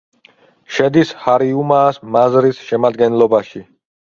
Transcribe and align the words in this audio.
შედის 0.77 1.11
ჰარიუმაას 1.25 2.01
მაზრის 2.17 2.63
შემადგენლობაში. 2.71 3.65